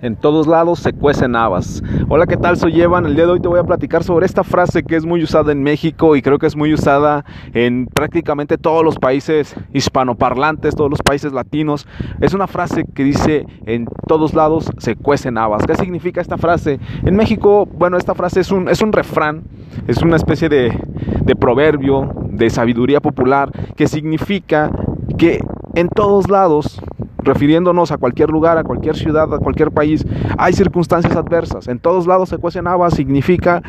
[0.00, 1.82] En todos lados se cuecen habas.
[2.08, 2.56] Hola, ¿qué tal?
[2.56, 3.06] Soy Evan.
[3.06, 5.52] El día de hoy te voy a platicar sobre esta frase que es muy usada
[5.52, 10.90] en México y creo que es muy usada en prácticamente todos los países hispanoparlantes, todos
[10.90, 11.86] los países latinos.
[12.20, 15.64] Es una frase que dice en todos lados se cuecen habas.
[15.66, 16.80] ¿Qué significa esta frase?
[17.04, 19.44] En México, bueno, esta frase es un, es un refrán,
[19.86, 20.76] es una especie de,
[21.24, 24.70] de proverbio, de sabiduría popular que significa
[25.16, 25.40] que
[25.74, 26.80] en todos lados
[27.22, 30.04] refiriéndonos a cualquier lugar, a cualquier ciudad, a cualquier país,
[30.38, 31.68] hay circunstancias adversas.
[31.68, 33.62] En todos lados se cuecen habas significa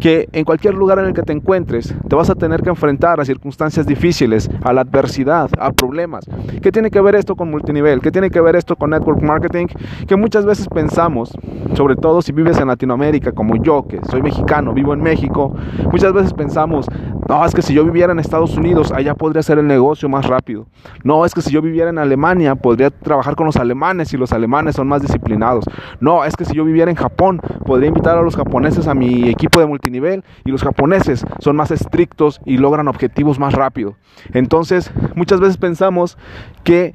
[0.00, 3.20] que en cualquier lugar en el que te encuentres te vas a tener que enfrentar
[3.20, 6.24] a circunstancias difíciles, a la adversidad, a problemas.
[6.62, 8.00] ¿Qué tiene que ver esto con multinivel?
[8.00, 9.66] ¿Qué tiene que ver esto con network marketing?
[10.06, 11.32] Que muchas veces pensamos,
[11.74, 15.54] sobre todo si vives en Latinoamérica como yo, que soy mexicano, vivo en México,
[15.90, 16.86] muchas veces pensamos,
[17.30, 20.26] no, es que si yo viviera en Estados Unidos, allá podría ser el negocio más
[20.26, 20.66] rápido.
[21.04, 24.32] No, es que si yo viviera en Alemania, podría trabajar con los alemanes y los
[24.32, 25.64] alemanes son más disciplinados.
[26.00, 29.28] No, es que si yo viviera en Japón, podría invitar a los japoneses a mi
[29.28, 33.94] equipo de multinivel y los japoneses son más estrictos y logran objetivos más rápido.
[34.32, 36.18] Entonces, muchas veces pensamos
[36.64, 36.94] que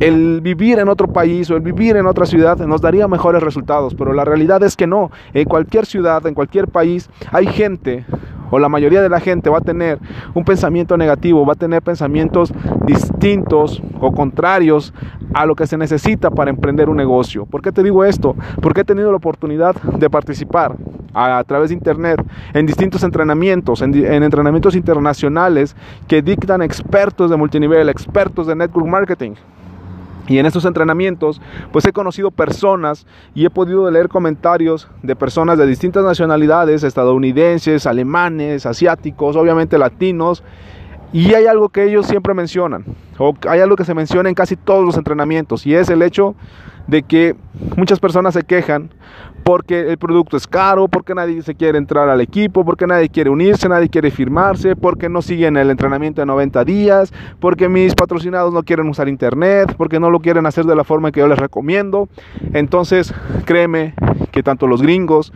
[0.00, 3.94] el vivir en otro país o el vivir en otra ciudad nos daría mejores resultados,
[3.94, 5.10] pero la realidad es que no.
[5.34, 8.06] En cualquier ciudad, en cualquier país, hay gente
[8.50, 9.98] o la mayoría de la gente va a tener
[10.34, 12.52] un pensamiento negativo, va a tener pensamientos
[12.84, 14.92] distintos o contrarios
[15.34, 17.46] a lo que se necesita para emprender un negocio.
[17.46, 18.36] ¿Por qué te digo esto?
[18.60, 20.76] Porque he tenido la oportunidad de participar
[21.12, 22.22] a, través de internet
[22.52, 25.74] en distintos entrenamientos, en, en entrenamientos internacionales
[26.06, 29.32] que dictan expertos de multinivel, expertos de network marketing.
[30.28, 31.40] Y en estos entrenamientos,
[31.72, 37.86] pues he conocido personas y he podido leer comentarios de personas de distintas nacionalidades, estadounidenses,
[37.86, 40.42] alemanes, asiáticos, obviamente latinos.
[41.12, 42.84] Y hay algo que ellos siempre mencionan,
[43.18, 46.34] o hay algo que se menciona en casi todos los entrenamientos, y es el hecho
[46.88, 47.36] de que
[47.76, 48.90] muchas personas se quejan
[49.46, 53.30] porque el producto es caro, porque nadie se quiere entrar al equipo, porque nadie quiere
[53.30, 58.52] unirse, nadie quiere firmarse, porque no siguen el entrenamiento de 90 días, porque mis patrocinados
[58.52, 61.38] no quieren usar internet, porque no lo quieren hacer de la forma que yo les
[61.38, 62.08] recomiendo.
[62.54, 63.94] Entonces, créeme
[64.32, 65.32] que tanto los gringos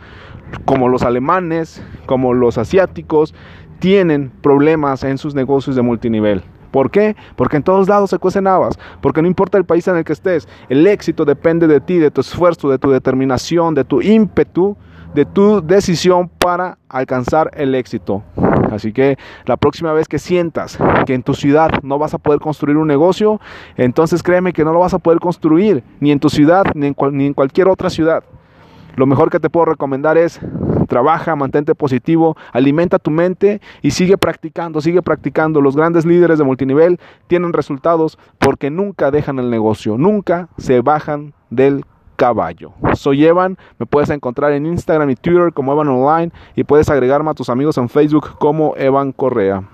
[0.65, 3.33] como los alemanes, como los asiáticos,
[3.79, 6.43] tienen problemas en sus negocios de multinivel.
[6.71, 7.15] ¿Por qué?
[7.35, 10.13] Porque en todos lados se cuecen habas, porque no importa el país en el que
[10.13, 14.77] estés, el éxito depende de ti, de tu esfuerzo, de tu determinación, de tu ímpetu,
[15.13, 18.23] de tu decisión para alcanzar el éxito.
[18.71, 22.39] Así que la próxima vez que sientas que en tu ciudad no vas a poder
[22.39, 23.41] construir un negocio,
[23.75, 26.95] entonces créeme que no lo vas a poder construir ni en tu ciudad ni en,
[27.11, 28.23] ni en cualquier otra ciudad.
[28.95, 30.39] Lo mejor que te puedo recomendar es
[30.87, 35.61] trabaja, mantente positivo, alimenta tu mente y sigue practicando, sigue practicando.
[35.61, 41.33] Los grandes líderes de multinivel tienen resultados porque nunca dejan el negocio, nunca se bajan
[41.49, 42.73] del caballo.
[42.93, 47.31] Soy Evan, me puedes encontrar en Instagram y Twitter como Evan Online y puedes agregarme
[47.31, 49.63] a tus amigos en Facebook como Evan Correa.